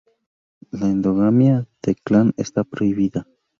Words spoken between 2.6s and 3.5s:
prohibida.